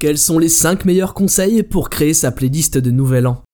[0.00, 3.44] Quels sont les 5 meilleurs conseils pour créer sa playlist de Nouvel An?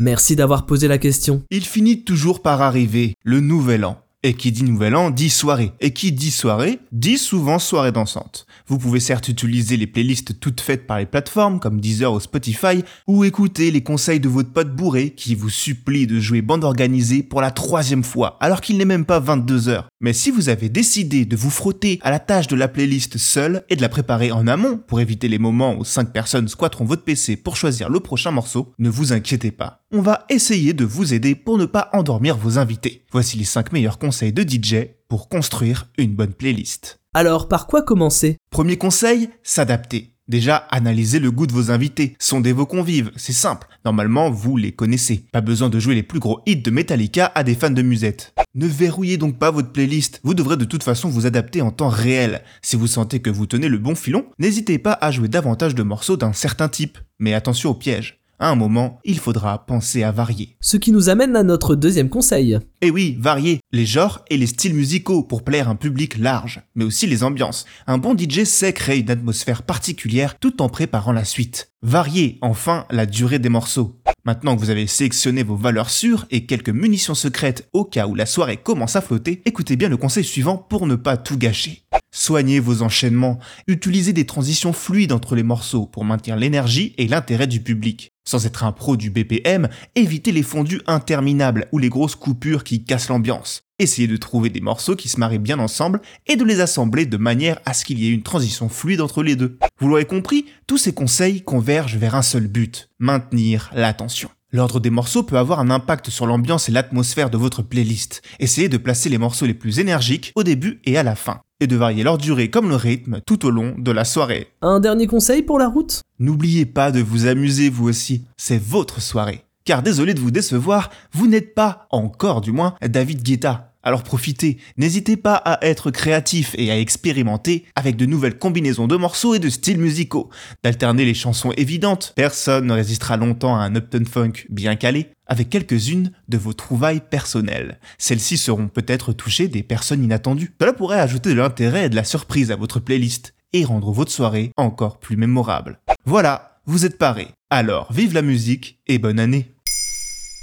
[0.00, 1.44] Merci d'avoir posé la question.
[1.52, 4.02] Il finit toujours par arriver, le Nouvel An.
[4.24, 5.70] Et qui dit nouvel an dit soirée.
[5.78, 8.46] Et qui dit soirée dit souvent soirée dansante.
[8.66, 12.82] Vous pouvez certes utiliser les playlists toutes faites par les plateformes comme Deezer ou Spotify,
[13.06, 17.22] ou écouter les conseils de votre pote bourré qui vous supplie de jouer bande organisée
[17.22, 19.88] pour la troisième fois, alors qu'il n'est même pas 22 heures.
[20.00, 23.62] Mais si vous avez décidé de vous frotter à la tâche de la playlist seule
[23.68, 27.04] et de la préparer en amont pour éviter les moments où 5 personnes squatteront votre
[27.04, 29.77] PC pour choisir le prochain morceau, ne vous inquiétez pas.
[29.90, 33.06] On va essayer de vous aider pour ne pas endormir vos invités.
[33.10, 36.98] Voici les 5 meilleurs conseils de DJ pour construire une bonne playlist.
[37.14, 38.36] Alors, par quoi commencer?
[38.50, 40.12] Premier conseil, s'adapter.
[40.28, 43.66] Déjà, analysez le goût de vos invités, sondez vos convives, c'est simple.
[43.86, 45.24] Normalement, vous les connaissez.
[45.32, 48.34] Pas besoin de jouer les plus gros hits de Metallica à des fans de musette.
[48.54, 51.88] Ne verrouillez donc pas votre playlist, vous devrez de toute façon vous adapter en temps
[51.88, 52.42] réel.
[52.60, 55.82] Si vous sentez que vous tenez le bon filon, n'hésitez pas à jouer davantage de
[55.82, 56.98] morceaux d'un certain type.
[57.18, 58.18] Mais attention au piège.
[58.40, 60.56] À un moment, il faudra penser à varier.
[60.60, 62.56] Ce qui nous amène à notre deuxième conseil.
[62.80, 66.84] Et oui, varier les genres et les styles musicaux pour plaire un public large, mais
[66.84, 67.66] aussi les ambiances.
[67.88, 71.72] Un bon DJ sait créer une atmosphère particulière tout en préparant la suite.
[71.82, 74.00] Varier enfin la durée des morceaux.
[74.24, 78.14] Maintenant que vous avez sélectionné vos valeurs sûres et quelques munitions secrètes au cas où
[78.14, 81.82] la soirée commence à flotter, écoutez bien le conseil suivant pour ne pas tout gâcher.
[82.10, 87.46] Soignez vos enchaînements, utilisez des transitions fluides entre les morceaux pour maintenir l'énergie et l'intérêt
[87.46, 88.12] du public.
[88.28, 92.84] Sans être un pro du BPM, évitez les fondus interminables ou les grosses coupures qui
[92.84, 93.62] cassent l'ambiance.
[93.78, 97.16] Essayez de trouver des morceaux qui se marient bien ensemble et de les assembler de
[97.16, 99.56] manière à ce qu'il y ait une transition fluide entre les deux.
[99.80, 104.28] Vous l'aurez compris, tous ces conseils convergent vers un seul but, maintenir l'attention.
[104.52, 108.20] L'ordre des morceaux peut avoir un impact sur l'ambiance et l'atmosphère de votre playlist.
[108.40, 111.66] Essayez de placer les morceaux les plus énergiques au début et à la fin et
[111.66, 114.48] de varier leur durée comme le rythme tout au long de la soirée.
[114.62, 116.02] Un dernier conseil pour la route?
[116.18, 119.44] N'oubliez pas de vous amuser vous aussi, c'est votre soirée.
[119.64, 123.74] Car désolé de vous décevoir, vous n'êtes pas, encore du moins, David Guetta.
[123.88, 128.98] Alors profitez, n'hésitez pas à être créatif et à expérimenter avec de nouvelles combinaisons de
[128.98, 130.28] morceaux et de styles musicaux,
[130.62, 135.48] d'alterner les chansons évidentes, personne ne résistera longtemps à un Upton Funk bien calé, avec
[135.48, 137.80] quelques-unes de vos trouvailles personnelles.
[137.96, 140.52] Celles-ci seront peut-être touchées des personnes inattendues.
[140.60, 144.12] Cela pourrait ajouter de l'intérêt et de la surprise à votre playlist et rendre votre
[144.12, 145.80] soirée encore plus mémorable.
[146.04, 147.28] Voilà, vous êtes parés.
[147.48, 149.54] Alors, vive la musique et bonne année.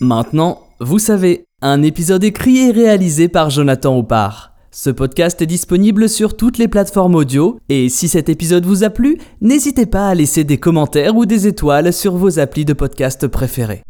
[0.00, 4.52] Maintenant, vous savez, un épisode écrit et réalisé par Jonathan Oppard.
[4.70, 8.90] Ce podcast est disponible sur toutes les plateformes audio et si cet épisode vous a
[8.90, 13.26] plu, n'hésitez pas à laisser des commentaires ou des étoiles sur vos applis de podcast
[13.26, 13.82] préférés.